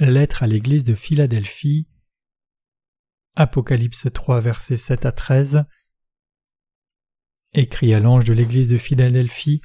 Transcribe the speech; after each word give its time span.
Lettre 0.00 0.44
à 0.44 0.46
l'église 0.46 0.84
de 0.84 0.94
Philadelphie. 0.94 1.88
Apocalypse 3.34 4.06
3, 4.12 4.40
versets 4.40 4.76
7 4.76 5.06
à 5.06 5.10
13. 5.10 5.64
Écrit 7.52 7.92
à 7.94 7.98
l'ange 7.98 8.24
de 8.24 8.32
l'église 8.32 8.68
de 8.68 8.78
Philadelphie. 8.78 9.60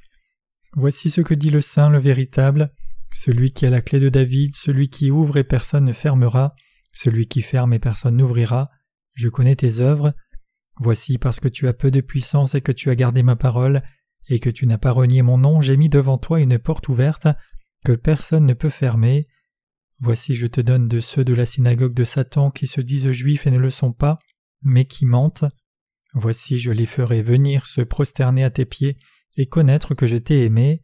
Voici 0.76 1.12
ce 1.12 1.22
que 1.22 1.36
dit 1.36 1.52
le 1.52 1.62
Saint, 1.62 1.92
le 1.92 2.00
véritable, 2.00 2.74
celui 3.14 3.52
qui 3.52 3.68
a 3.68 3.70
la 3.70 3.82
clé 3.82 4.00
de 4.00 4.10
David, 4.10 4.56
celui 4.56 4.90
qui 4.90 5.12
ouvre 5.12 5.38
et 5.38 5.44
personne 5.44 5.86
ne 5.86 5.94
fermera, 5.94 6.56
celui 6.94 7.28
qui 7.28 7.44
ferme 7.44 7.74
et 7.74 7.80
personne 7.80 8.18
n'ouvrira. 8.18 8.72
Je 9.14 9.30
connais 9.30 9.56
tes 9.56 9.82
œuvres. 9.82 10.16
Voici 10.80 11.20
parce 11.20 11.40
que 11.40 11.48
tu 11.48 11.68
as 11.68 11.74
peu 11.74 11.92
de 11.92 12.02
puissance 12.02 12.56
et 12.56 12.62
que 12.62 12.72
tu 12.72 12.90
as 12.90 12.96
gardé 12.96 13.22
ma 13.22 13.36
parole, 13.36 13.84
et 14.30 14.40
que 14.40 14.50
tu 14.50 14.66
n'as 14.66 14.80
pas 14.80 14.94
renié 14.94 15.22
mon 15.22 15.38
nom, 15.38 15.62
j'ai 15.62 15.78
mis 15.78 15.90
devant 15.90 16.18
toi 16.18 16.40
une 16.40 16.58
porte 16.58 16.90
ouverte 16.90 17.28
que 17.86 17.92
personne 17.92 18.48
ne 18.48 18.56
peut 18.56 18.70
fermer. 18.70 19.28
Voici 20.00 20.36
je 20.36 20.48
te 20.48 20.62
donne 20.62 20.88
de 20.88 21.00
ceux 21.00 21.24
de 21.24 21.34
la 21.34 21.46
synagogue 21.46 21.94
de 21.94 22.04
Satan 22.04 22.52
qui 22.52 22.68
se 22.68 22.82
disent 22.82 23.12
juifs 23.12 23.48
et 23.48 23.52
ne 23.52 23.58
le 23.58 23.70
sont 23.70 23.94
pas, 23.94 24.20
mais 24.62 24.86
qui 24.86 25.06
mentent. 25.06 25.46
Voici 26.14 26.60
je 26.60 26.72
les 26.72 26.86
ferai 26.86 27.22
venir 27.22 27.66
se 27.66 27.82
prosterner 27.82 28.44
à 28.44 28.50
tes 28.50 28.66
pieds 28.66 28.98
et 29.38 29.46
connaître 29.46 29.96
que 29.96 30.08
je 30.08 30.18
t'ai 30.18 30.44
aimé. 30.44 30.84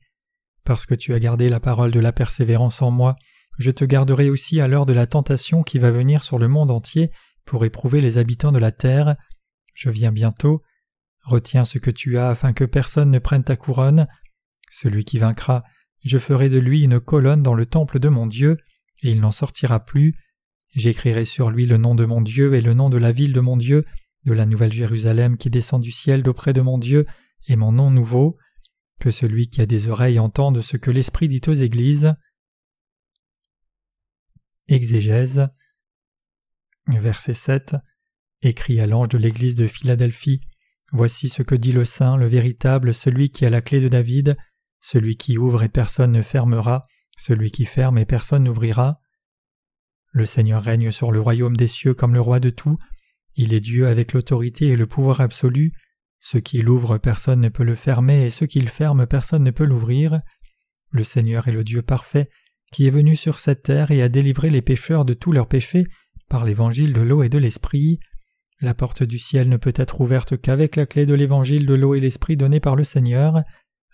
Parce 0.63 0.85
que 0.85 0.95
tu 0.95 1.13
as 1.13 1.19
gardé 1.19 1.49
la 1.49 1.59
parole 1.59 1.91
de 1.91 1.99
la 1.99 2.11
persévérance 2.11 2.81
en 2.81 2.91
moi, 2.91 3.15
je 3.59 3.71
te 3.71 3.83
garderai 3.83 4.29
aussi 4.29 4.61
à 4.61 4.67
l'heure 4.67 4.85
de 4.85 4.93
la 4.93 5.05
tentation 5.05 5.63
qui 5.63 5.79
va 5.79 5.91
venir 5.91 6.23
sur 6.23 6.39
le 6.39 6.47
monde 6.47 6.71
entier 6.71 7.11
pour 7.45 7.65
éprouver 7.65 7.99
les 7.99 8.17
habitants 8.17 8.53
de 8.53 8.59
la 8.59 8.71
terre. 8.71 9.17
Je 9.73 9.89
viens 9.89 10.11
bientôt. 10.11 10.61
Retiens 11.23 11.65
ce 11.65 11.77
que 11.77 11.91
tu 11.91 12.17
as 12.17 12.29
afin 12.29 12.53
que 12.53 12.63
personne 12.63 13.11
ne 13.11 13.19
prenne 13.19 13.43
ta 13.43 13.57
couronne. 13.57 14.07
Celui 14.71 15.03
qui 15.03 15.19
vaincra, 15.19 15.63
je 16.05 16.17
ferai 16.17 16.49
de 16.49 16.57
lui 16.57 16.83
une 16.83 16.99
colonne 16.99 17.43
dans 17.43 17.53
le 17.53 17.65
temple 17.65 17.99
de 17.99 18.07
mon 18.07 18.27
Dieu, 18.27 18.57
et 19.01 19.11
il 19.11 19.21
n'en 19.21 19.31
sortira 19.31 19.85
plus. 19.85 20.15
J'écrirai 20.75 21.25
sur 21.25 21.49
lui 21.49 21.65
le 21.65 21.77
nom 21.77 21.95
de 21.95 22.05
mon 22.05 22.21
Dieu 22.21 22.53
et 22.53 22.61
le 22.61 22.73
nom 22.73 22.89
de 22.89 22.97
la 22.97 23.11
ville 23.11 23.33
de 23.33 23.39
mon 23.39 23.57
Dieu, 23.57 23.85
de 24.25 24.33
la 24.33 24.45
nouvelle 24.45 24.71
Jérusalem 24.71 25.37
qui 25.37 25.49
descend 25.49 25.81
du 25.81 25.91
ciel 25.91 26.23
d'auprès 26.23 26.53
de 26.53 26.61
mon 26.61 26.77
Dieu, 26.77 27.05
et 27.47 27.55
mon 27.55 27.71
nom 27.71 27.89
nouveau. 27.89 28.37
Que 28.99 29.11
celui 29.11 29.47
qui 29.47 29.61
a 29.61 29.65
des 29.65 29.87
oreilles 29.87 30.19
entende 30.19 30.61
ce 30.61 30.75
que 30.75 30.91
l'Esprit 30.91 31.29
dit 31.29 31.41
aux 31.47 31.53
Églises. 31.53 32.13
Exégèse. 34.67 35.47
Verset 36.87 37.33
7. 37.33 37.75
Écrit 38.41 38.81
à 38.81 38.87
l'ange 38.87 39.09
de 39.09 39.17
l'Église 39.17 39.55
de 39.55 39.67
Philadelphie. 39.67 40.41
Voici 40.91 41.29
ce 41.29 41.43
que 41.43 41.55
dit 41.55 41.71
le 41.71 41.85
Saint, 41.85 42.17
le 42.17 42.27
véritable, 42.27 42.93
celui 42.93 43.29
qui 43.29 43.45
a 43.45 43.49
la 43.49 43.61
clé 43.61 43.79
de 43.79 43.87
David, 43.87 44.37
celui 44.81 45.17
qui 45.17 45.37
ouvre 45.37 45.63
et 45.63 45.69
personne 45.69 46.11
ne 46.11 46.21
fermera, 46.21 46.85
celui 47.19 47.51
qui 47.51 47.65
ferme 47.65 47.97
et 47.97 48.05
personne 48.05 48.45
n'ouvrira. 48.45 49.01
Le 50.11 50.25
Seigneur 50.25 50.63
règne 50.63 50.89
sur 50.89 51.11
le 51.11 51.19
royaume 51.19 51.57
des 51.57 51.67
cieux 51.67 51.93
comme 51.93 52.13
le 52.13 52.21
roi 52.21 52.39
de 52.39 52.49
tout. 52.49 52.77
Il 53.35 53.53
est 53.53 53.59
Dieu 53.59 53.87
avec 53.87 54.13
l'autorité 54.13 54.67
et 54.67 54.75
le 54.75 54.87
pouvoir 54.87 55.21
absolu. 55.21 55.73
Ce 56.21 56.37
qu'il 56.37 56.69
ouvre, 56.69 56.97
personne 56.97 57.41
ne 57.41 57.49
peut 57.49 57.63
le 57.63 57.75
fermer, 57.75 58.25
et 58.25 58.29
ce 58.29 58.45
qu'il 58.45 58.69
ferme, 58.69 59.05
personne 59.05 59.43
ne 59.43 59.51
peut 59.51 59.65
l'ouvrir. 59.65 60.21
Le 60.91 61.03
Seigneur 61.03 61.47
est 61.47 61.53
le 61.53 61.63
Dieu 61.63 61.81
parfait, 61.81 62.29
qui 62.71 62.87
est 62.87 62.91
venu 62.91 63.15
sur 63.15 63.39
cette 63.39 63.63
terre 63.63 63.91
et 63.91 64.01
a 64.01 64.09
délivré 64.09 64.49
les 64.49 64.61
pécheurs 64.61 65.05
de 65.05 65.13
tous 65.13 65.31
leurs 65.31 65.47
péchés 65.47 65.85
par 66.29 66.45
l'évangile 66.45 66.93
de 66.93 67.01
l'eau 67.01 67.21
et 67.23 67.29
de 67.29 67.37
l'esprit. 67.37 67.99
La 68.61 68.73
porte 68.73 69.03
du 69.03 69.19
ciel 69.19 69.49
ne 69.49 69.57
peut 69.57 69.73
être 69.75 70.01
ouverte 70.01 70.39
qu'avec 70.39 70.75
la 70.75 70.85
clé 70.85 71.05
de 71.05 71.13
l'évangile 71.13 71.65
de 71.65 71.73
l'eau 71.73 71.95
et 71.95 71.99
l'esprit 71.99 72.37
donné 72.37 72.59
par 72.59 72.75
le 72.75 72.83
Seigneur. 72.83 73.43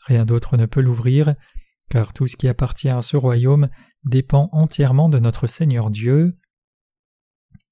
Rien 0.05 0.25
d'autre 0.25 0.57
ne 0.57 0.65
peut 0.65 0.81
l'ouvrir 0.81 1.35
car 1.89 2.13
tout 2.13 2.27
ce 2.27 2.35
qui 2.35 2.47
appartient 2.47 2.89
à 2.89 3.01
ce 3.01 3.17
royaume 3.17 3.69
dépend 4.03 4.49
entièrement 4.51 5.09
de 5.09 5.19
notre 5.19 5.47
Seigneur 5.47 5.89
Dieu. 5.89 6.37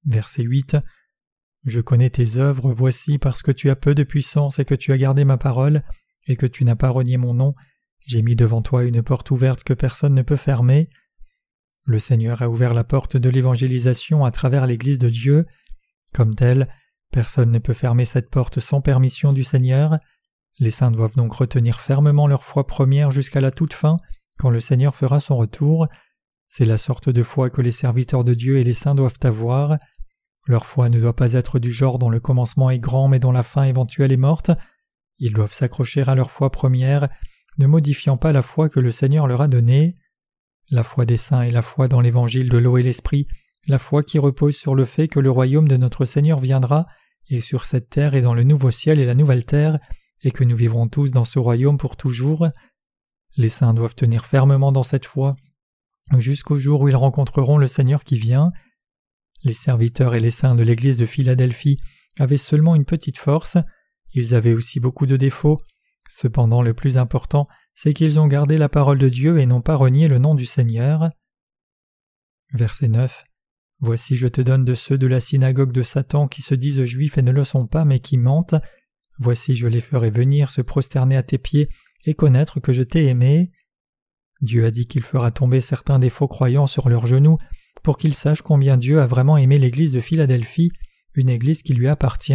Verset 0.06 0.44
8 0.44 0.78
Je 1.66 1.80
connais 1.82 2.10
tes 2.10 2.38
œuvres, 2.38 2.72
voici 2.72 3.18
parce 3.18 3.42
que 3.42 3.52
tu 3.52 3.70
as 3.70 3.76
peu 3.76 3.96
de 3.96 4.04
puissance 4.04 4.60
et 4.60 4.66
que 4.66 4.76
tu 4.76 4.92
as 4.92 4.98
gardé 4.98 5.26
ma 5.26 5.38
parole, 5.38 5.84
et 6.28 6.36
que 6.36 6.46
tu 6.46 6.64
n'as 6.64 6.76
pas 6.76 6.90
renié 6.90 7.18
mon 7.18 7.34
nom, 7.34 7.54
j'ai 8.06 8.22
mis 8.22 8.36
devant 8.36 8.62
toi 8.62 8.84
une 8.84 9.02
porte 9.02 9.32
ouverte 9.32 9.64
que 9.64 9.74
personne 9.74 10.14
ne 10.14 10.22
peut 10.22 10.36
fermer. 10.36 10.90
Le 11.86 12.00
Seigneur 12.00 12.42
a 12.42 12.50
ouvert 12.50 12.74
la 12.74 12.84
porte 12.84 13.18
de 13.18 13.30
l'évangélisation 13.30 14.26
à 14.26 14.32
travers 14.32 14.68
l'Église 14.68 15.00
de 15.00 15.10
Dieu. 15.10 15.46
Comme 16.14 16.36
telle, 16.36 16.68
personne 17.12 17.52
ne 17.52 17.60
peut 17.60 17.74
fermer 17.74 18.06
cette 18.06 18.30
porte 18.30 18.60
sans 18.60 18.82
permission 18.82 19.32
du 19.32 19.44
Seigneur. 19.44 20.00
Les 20.60 20.72
saints 20.72 20.92
doivent 20.92 21.16
donc 21.16 21.34
retenir 21.34 21.80
fermement 21.80 22.28
leur 22.28 22.44
foi 22.44 22.68
première 22.68 23.12
jusqu'à 23.12 23.42
la 23.42 23.52
toute 23.52 23.74
fin, 23.74 23.98
quand 24.38 24.50
le 24.50 24.60
Seigneur 24.60 24.96
fera 24.96 25.20
son 25.20 25.38
retour. 25.38 25.88
C'est 26.48 26.66
la 26.66 26.78
sorte 26.78 27.10
de 27.10 27.24
foi 27.24 27.50
que 27.50 27.62
les 27.62 27.72
serviteurs 27.72 28.24
de 28.24 28.34
Dieu 28.34 28.58
et 28.58 28.64
les 28.64 28.74
saints 28.74 28.96
doivent 28.96 29.20
avoir. 29.24 29.78
Leur 30.48 30.66
foi 30.66 30.90
ne 30.90 31.00
doit 31.00 31.16
pas 31.16 31.34
être 31.34 31.58
du 31.58 31.72
genre 31.72 32.00
dont 32.00 32.10
le 32.10 32.20
commencement 32.20 32.70
est 32.70 32.80
grand 32.80 33.08
mais 33.08 33.20
dont 33.20 33.32
la 33.32 33.44
fin 33.44 33.64
éventuelle 33.64 34.12
est 34.12 34.18
morte. 34.18 34.52
Ils 35.18 35.34
doivent 35.34 35.54
s'accrocher 35.54 36.04
à 36.06 36.16
leur 36.16 36.32
foi 36.32 36.52
première, 36.52 37.10
ne 37.58 37.68
modifiant 37.68 38.18
pas 38.18 38.34
la 38.34 38.42
foi 38.42 38.70
que 38.70 38.80
le 38.80 38.92
Seigneur 38.92 39.28
leur 39.28 39.42
a 39.42 39.48
donnée. 39.48 39.96
La 40.70 40.84
foi 40.84 41.06
des 41.06 41.18
saints 41.18 41.44
est 41.44 41.52
la 41.52 41.62
foi 41.62 41.88
dans 41.88 42.02
l'évangile 42.02 42.50
de 42.50 42.58
l'eau 42.58 42.78
et 42.78 42.84
l'esprit, 42.84 43.28
la 43.68 43.80
foi 43.80 44.04
qui 44.04 44.20
repose 44.20 44.56
sur 44.56 44.76
le 44.76 44.86
fait 44.86 45.08
que 45.08 45.20
le 45.20 45.32
royaume 45.32 45.68
de 45.68 45.78
notre 45.78 46.06
Seigneur 46.06 46.40
viendra, 46.40 46.86
et 47.30 47.40
sur 47.40 47.66
cette 47.66 47.90
terre 47.90 48.16
et 48.16 48.22
dans 48.22 48.34
le 48.34 48.44
nouveau 48.44 48.72
ciel 48.72 49.00
et 49.00 49.06
la 49.06 49.16
nouvelle 49.16 49.46
terre, 49.46 49.80
et 50.24 50.32
que 50.32 50.44
nous 50.44 50.56
vivrons 50.56 50.88
tous 50.88 51.12
dans 51.12 51.26
ce 51.26 51.40
royaume 51.40 51.78
pour 51.78 51.96
toujours. 51.96 52.48
Les 53.38 53.50
saints 53.50 53.74
doivent 53.74 53.96
tenir 53.96 54.26
fermement 54.26 54.72
dans 54.72 54.84
cette 54.84 55.06
foi 55.06 55.36
jusqu'au 56.18 56.56
jour 56.56 56.82
où 56.82 56.90
ils 56.90 56.96
rencontreront 56.96 57.58
le 57.58 57.68
Seigneur 57.68 58.04
qui 58.04 58.18
vient. 58.18 58.52
Les 59.44 59.54
serviteurs 59.54 60.16
et 60.16 60.20
les 60.20 60.32
saints 60.32 60.56
de 60.56 60.64
l'Église 60.64 60.98
de 60.98 61.06
Philadelphie 61.06 61.80
avaient 62.20 62.38
seulement 62.38 62.76
une 62.76 62.86
petite 62.86 63.18
force, 63.18 63.58
ils 64.14 64.36
avaient 64.36 64.54
aussi 64.54 64.80
beaucoup 64.80 65.06
de 65.06 65.18
défauts. 65.18 65.62
Cependant 66.10 66.62
le 66.62 66.74
plus 66.74 66.98
important, 66.98 67.48
c'est 67.74 67.94
qu'ils 67.94 68.20
ont 68.20 68.28
gardé 68.28 68.58
la 68.58 68.70
parole 68.70 69.00
de 69.00 69.10
Dieu 69.10 69.40
et 69.40 69.46
n'ont 69.46 69.62
pas 69.62 69.76
renié 69.76 70.08
le 70.08 70.20
nom 70.20 70.36
du 70.36 70.46
Seigneur. 70.46 71.10
Verset 72.54 72.88
9. 72.88 73.24
Voici 73.80 74.16
je 74.16 74.28
te 74.28 74.42
donne 74.42 74.64
de 74.64 74.76
ceux 74.76 74.98
de 74.98 75.08
la 75.08 75.20
synagogue 75.20 75.72
de 75.72 75.82
Satan 75.82 76.28
qui 76.28 76.42
se 76.42 76.54
disent 76.54 76.86
juifs 76.86 77.18
et 77.18 77.24
ne 77.24 77.32
le 77.32 77.44
sont 77.44 77.66
pas 77.66 77.84
mais 77.84 78.00
qui 78.00 78.18
mentent, 78.18 78.56
Voici 79.20 79.56
je 79.56 79.68
les 79.68 79.80
ferai 79.80 80.10
venir 80.10 80.50
se 80.50 80.62
prosterner 80.62 81.16
à 81.16 81.24
tes 81.24 81.38
pieds 81.38 81.70
et 82.06 82.14
connaître 82.14 82.60
que 82.60 82.74
je 82.74 82.84
t'ai 82.84 83.06
aimé. 83.06 83.52
Dieu 84.42 84.66
a 84.66 84.72
dit 84.72 84.88
qu'il 84.88 85.04
fera 85.04 85.32
tomber 85.32 85.62
certains 85.62 86.00
des 86.00 86.10
faux 86.10 86.28
croyants 86.28 86.68
sur 86.68 86.90
leurs 86.90 87.08
genoux 87.08 87.38
pour 87.82 87.98
qu'ils 87.98 88.16
sachent 88.16 88.42
combien 88.42 88.78
Dieu 88.78 89.02
a 89.02 89.08
vraiment 89.08 89.38
aimé 89.38 89.58
l'église 89.58 89.92
de 89.92 90.00
Philadelphie, 90.00 90.72
une 91.16 91.30
église 91.30 91.64
qui 91.64 91.74
lui 91.74 91.88
appartient. 91.88 92.34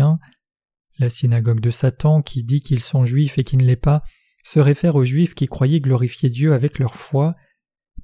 La 0.98 1.10
synagogue 1.10 1.60
de 1.60 1.70
Satan, 1.70 2.22
qui 2.22 2.44
dit 2.44 2.60
qu'ils 2.60 2.82
sont 2.82 3.04
juifs 3.04 3.38
et 3.38 3.44
qui 3.44 3.56
ne 3.56 3.64
l'est 3.64 3.76
pas, 3.76 4.02
se 4.44 4.60
réfère 4.60 4.96
aux 4.96 5.04
juifs 5.04 5.34
qui 5.34 5.46
croyaient 5.46 5.80
glorifier 5.80 6.30
Dieu 6.30 6.54
avec 6.54 6.78
leur 6.78 6.94
foi, 6.94 7.34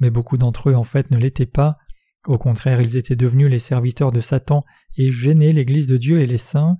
mais 0.00 0.10
beaucoup 0.10 0.36
d'entre 0.36 0.70
eux 0.70 0.74
en 0.74 0.84
fait 0.84 1.10
ne 1.10 1.18
l'étaient 1.18 1.46
pas. 1.46 1.78
Au 2.26 2.38
contraire, 2.38 2.80
ils 2.80 2.96
étaient 2.96 3.16
devenus 3.16 3.50
les 3.50 3.58
serviteurs 3.58 4.12
de 4.12 4.20
Satan 4.20 4.62
et 4.96 5.10
gênaient 5.10 5.52
l'église 5.52 5.86
de 5.86 5.96
Dieu 5.96 6.20
et 6.20 6.26
les 6.26 6.38
saints. 6.38 6.76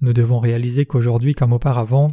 Nous 0.00 0.12
devons 0.12 0.38
réaliser 0.38 0.86
qu'aujourd'hui 0.86 1.34
comme 1.34 1.52
auparavant, 1.52 2.12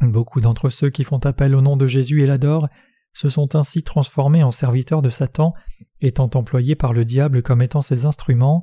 beaucoup 0.00 0.40
d'entre 0.40 0.70
ceux 0.70 0.90
qui 0.90 1.04
font 1.04 1.18
appel 1.18 1.54
au 1.54 1.60
nom 1.60 1.76
de 1.76 1.86
Jésus 1.86 2.22
et 2.22 2.26
l'adorent 2.26 2.68
se 3.12 3.28
sont 3.28 3.56
ainsi 3.56 3.82
transformés 3.82 4.42
en 4.42 4.52
serviteurs 4.52 5.02
de 5.02 5.10
Satan, 5.10 5.52
étant 6.00 6.30
employés 6.34 6.76
par 6.76 6.92
le 6.92 7.04
diable 7.04 7.42
comme 7.42 7.60
étant 7.62 7.82
ses 7.82 8.04
instruments. 8.04 8.62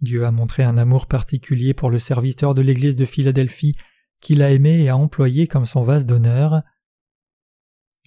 Dieu 0.00 0.24
a 0.24 0.30
montré 0.30 0.62
un 0.62 0.76
amour 0.76 1.06
particulier 1.06 1.72
pour 1.72 1.90
le 1.90 1.98
serviteur 1.98 2.54
de 2.54 2.62
l'Église 2.62 2.96
de 2.96 3.04
Philadelphie, 3.04 3.74
qu'il 4.20 4.42
a 4.42 4.50
aimé 4.50 4.82
et 4.82 4.88
a 4.88 4.96
employé 4.96 5.46
comme 5.46 5.66
son 5.66 5.82
vase 5.82 6.04
d'honneur. 6.04 6.62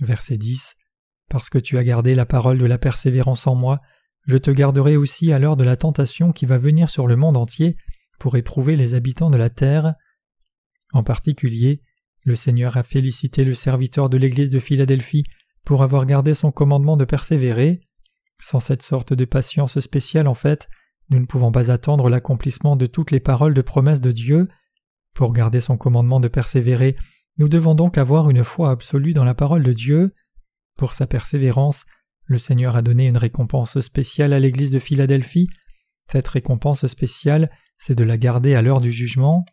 Verset 0.01 0.38
10 0.38 0.75
Parce 1.30 1.50
que 1.50 1.57
tu 1.57 1.77
as 1.77 1.83
gardé 1.83 2.13
la 2.13 2.25
parole 2.25 2.57
de 2.57 2.65
la 2.65 2.77
persévérance 2.77 3.47
en 3.47 3.56
moi, 3.56 3.80
je 4.25 4.38
te 4.38 4.51
garderai 4.51 4.95
aussi 4.95 5.33
à 5.33 5.39
l'heure 5.39 5.57
de 5.57 5.63
la 5.63 5.75
tentation 5.75 6.31
qui 6.31 6.45
va 6.45 6.57
venir 6.57 6.89
sur 6.89 7.07
le 7.07 7.15
monde 7.15 7.38
entier, 7.38 7.77
pour 8.23 8.37
éprouver 8.37 8.77
les 8.77 8.93
habitants 8.93 9.29
de 9.29 9.37
la 9.37 9.49
terre. 9.49 9.95
En 10.93 11.03
particulier, 11.03 11.81
le 12.23 12.37
Seigneur 12.37 12.77
a 12.77 12.83
félicité 12.83 13.43
le 13.43 13.53
serviteur 13.53 14.09
de 14.09 14.15
l'Église 14.15 14.49
de 14.49 14.59
Philadelphie 14.59 15.25
pour 15.65 15.83
avoir 15.83 16.05
gardé 16.05 16.33
son 16.33 16.49
commandement 16.49 16.95
de 16.95 17.03
persévérer. 17.03 17.81
Sans 18.39 18.61
cette 18.61 18.81
sorte 18.81 19.11
de 19.11 19.25
patience 19.25 19.77
spéciale, 19.81 20.29
en 20.29 20.35
fait, 20.35 20.69
nous 21.09 21.19
ne 21.19 21.25
pouvons 21.25 21.51
pas 21.51 21.69
attendre 21.69 22.07
l'accomplissement 22.07 22.77
de 22.77 22.85
toutes 22.85 23.11
les 23.11 23.19
paroles 23.19 23.53
de 23.53 23.61
promesse 23.61 23.99
de 23.99 24.13
Dieu. 24.13 24.47
Pour 25.13 25.33
garder 25.33 25.59
son 25.59 25.75
commandement 25.75 26.21
de 26.21 26.29
persévérer, 26.29 26.95
nous 27.39 27.49
devons 27.49 27.75
donc 27.75 27.97
avoir 27.97 28.29
une 28.29 28.45
foi 28.45 28.71
absolue 28.71 29.11
dans 29.11 29.25
la 29.25 29.35
parole 29.35 29.63
de 29.63 29.73
Dieu. 29.73 30.15
Pour 30.77 30.93
sa 30.93 31.07
persévérance, 31.07 31.83
le 32.23 32.37
Seigneur 32.37 32.77
a 32.77 32.83
donné 32.83 33.05
une 33.05 33.17
récompense 33.17 33.81
spéciale 33.81 34.31
à 34.31 34.39
l'Église 34.39 34.71
de 34.71 34.79
Philadelphie. 34.79 35.49
Cette 36.13 36.27
récompense 36.27 36.86
spéciale 36.86 37.50
c'est 37.80 37.95
de 37.95 38.04
la 38.04 38.19
garder 38.19 38.54
à 38.54 38.62
l'heure 38.62 38.81
du 38.81 38.92
jugement. 38.92 39.48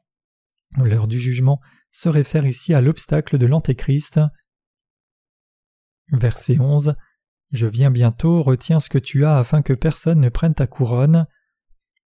L'heure 0.77 1.09
du 1.09 1.19
jugement 1.19 1.59
se 1.91 2.11
réfère 2.11 2.45
ici 2.45 2.75
à 2.75 2.83
l'obstacle 2.83 3.39
de 3.39 3.47
l'Antéchrist. 3.47 4.21
Verset 6.13 6.61
11 6.61 6.97
Je 7.51 7.67
viens 7.67 7.91
bientôt, 7.91 8.43
retiens 8.43 8.79
ce 8.79 8.91
que 8.91 8.99
tu 8.99 9.25
as 9.25 9.39
afin 9.39 9.63
que 9.63 9.73
personne 9.73 10.21
ne 10.21 10.29
prenne 10.29 10.53
ta 10.53 10.67
couronne. 10.67 11.27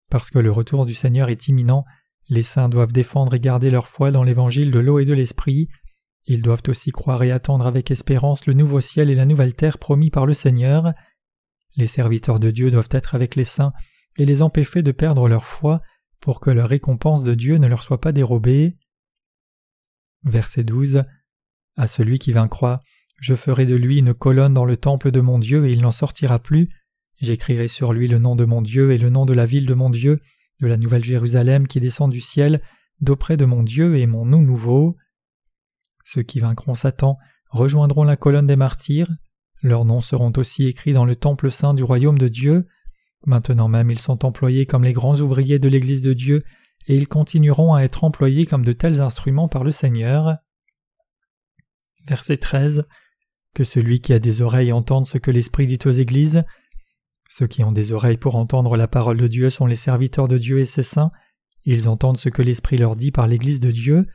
Parce 0.08 0.30
que 0.30 0.38
le 0.38 0.52
retour 0.52 0.86
du 0.86 0.94
Seigneur 0.94 1.30
est 1.30 1.48
imminent, 1.48 1.84
les 2.28 2.44
saints 2.44 2.68
doivent 2.68 2.92
défendre 2.92 3.34
et 3.34 3.40
garder 3.40 3.72
leur 3.72 3.88
foi 3.88 4.12
dans 4.12 4.22
l'évangile 4.22 4.70
de 4.70 4.78
l'eau 4.78 5.00
et 5.00 5.04
de 5.04 5.14
l'esprit. 5.14 5.66
Ils 6.26 6.42
doivent 6.42 6.62
aussi 6.68 6.92
croire 6.92 7.24
et 7.24 7.32
attendre 7.32 7.66
avec 7.66 7.90
espérance 7.90 8.46
le 8.46 8.52
nouveau 8.52 8.80
ciel 8.80 9.10
et 9.10 9.16
la 9.16 9.26
nouvelle 9.26 9.54
terre 9.54 9.78
promis 9.78 10.10
par 10.10 10.26
le 10.26 10.32
Seigneur. 10.32 10.92
Les 11.74 11.88
serviteurs 11.88 12.38
de 12.38 12.52
Dieu 12.52 12.70
doivent 12.70 12.88
être 12.92 13.16
avec 13.16 13.34
les 13.34 13.42
saints 13.42 13.72
et 14.16 14.26
les 14.26 14.42
empêcher 14.42 14.82
de 14.82 14.92
perdre 14.92 15.28
leur 15.28 15.44
foi 15.44 15.82
pour 16.20 16.40
que 16.40 16.50
leur 16.50 16.68
récompense 16.68 17.24
de 17.24 17.34
Dieu 17.34 17.56
ne 17.58 17.66
leur 17.66 17.82
soit 17.82 18.00
pas 18.00 18.12
dérobée. 18.12 18.76
Verset 20.24 20.64
12 20.64 21.04
À 21.76 21.86
celui 21.86 22.18
qui 22.18 22.32
vaincra, 22.32 22.80
je 23.20 23.34
ferai 23.34 23.66
de 23.66 23.74
lui 23.74 23.98
une 23.98 24.14
colonne 24.14 24.54
dans 24.54 24.64
le 24.64 24.76
temple 24.76 25.10
de 25.10 25.20
mon 25.20 25.38
Dieu 25.38 25.66
et 25.66 25.72
il 25.72 25.82
n'en 25.82 25.90
sortira 25.90 26.38
plus. 26.38 26.68
J'écrirai 27.20 27.68
sur 27.68 27.92
lui 27.92 28.08
le 28.08 28.18
nom 28.18 28.36
de 28.36 28.44
mon 28.44 28.62
Dieu 28.62 28.92
et 28.92 28.98
le 28.98 29.10
nom 29.10 29.24
de 29.24 29.32
la 29.32 29.46
ville 29.46 29.66
de 29.66 29.74
mon 29.74 29.90
Dieu, 29.90 30.20
de 30.60 30.66
la 30.66 30.76
nouvelle 30.76 31.04
Jérusalem 31.04 31.66
qui 31.66 31.80
descend 31.80 32.10
du 32.10 32.20
ciel, 32.20 32.62
d'auprès 33.00 33.36
de 33.36 33.44
mon 33.44 33.62
Dieu 33.62 33.96
et 33.96 34.06
mon 34.06 34.24
nom 34.24 34.40
nouveau. 34.40 34.96
Ceux 36.04 36.22
qui 36.22 36.40
vaincront 36.40 36.74
Satan 36.74 37.18
rejoindront 37.50 38.04
la 38.04 38.16
colonne 38.16 38.46
des 38.46 38.56
martyrs. 38.56 39.10
Leurs 39.62 39.84
noms 39.84 40.00
seront 40.00 40.32
aussi 40.36 40.66
écrits 40.66 40.92
dans 40.92 41.04
le 41.04 41.16
temple 41.16 41.50
saint 41.50 41.74
du 41.74 41.82
royaume 41.82 42.18
de 42.18 42.28
Dieu. 42.28 42.66
Maintenant 43.26 43.68
même 43.68 43.90
ils 43.90 43.98
sont 43.98 44.24
employés 44.24 44.66
comme 44.66 44.84
les 44.84 44.92
grands 44.92 45.20
ouvriers 45.20 45.58
de 45.58 45.68
l'Église 45.68 46.02
de 46.02 46.12
Dieu, 46.12 46.44
et 46.86 46.96
ils 46.96 47.08
continueront 47.08 47.74
à 47.74 47.82
être 47.82 48.04
employés 48.04 48.46
comme 48.46 48.64
de 48.64 48.72
tels 48.72 49.00
instruments 49.00 49.48
par 49.48 49.64
le 49.64 49.70
Seigneur. 49.70 50.36
Verset 52.06 52.36
13. 52.36 52.84
Que 53.54 53.64
celui 53.64 54.00
qui 54.00 54.12
a 54.12 54.18
des 54.18 54.42
oreilles 54.42 54.72
entende 54.72 55.06
ce 55.06 55.16
que 55.16 55.30
l'Esprit 55.30 55.66
dit 55.66 55.78
aux 55.86 55.90
Églises. 55.90 56.44
Ceux 57.30 57.46
qui 57.46 57.64
ont 57.64 57.72
des 57.72 57.92
oreilles 57.92 58.18
pour 58.18 58.34
entendre 58.34 58.76
la 58.76 58.88
parole 58.88 59.16
de 59.16 59.28
Dieu 59.28 59.48
sont 59.48 59.66
les 59.66 59.76
serviteurs 59.76 60.28
de 60.28 60.36
Dieu 60.36 60.58
et 60.58 60.66
ses 60.66 60.82
saints. 60.82 61.12
Ils 61.64 61.88
entendent 61.88 62.18
ce 62.18 62.28
que 62.28 62.42
l'Esprit 62.42 62.76
leur 62.76 62.96
dit 62.96 63.10
par 63.10 63.26
l'Église 63.26 63.60
de 63.60 63.70
Dieu. 63.70 64.06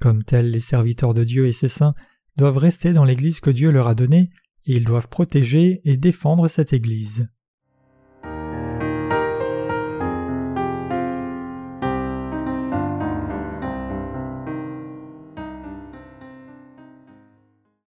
Comme 0.00 0.24
tels, 0.24 0.50
les 0.50 0.60
serviteurs 0.60 1.14
de 1.14 1.24
Dieu 1.24 1.46
et 1.46 1.52
ses 1.52 1.68
saints 1.68 1.94
doivent 2.36 2.58
rester 2.58 2.92
dans 2.92 3.04
l'Église 3.04 3.40
que 3.40 3.50
Dieu 3.50 3.70
leur 3.70 3.88
a 3.88 3.94
donnée, 3.94 4.30
et 4.64 4.74
ils 4.74 4.84
doivent 4.84 5.08
protéger 5.08 5.80
et 5.84 5.96
défendre 5.96 6.48
cette 6.48 6.72
Église. 6.72 7.28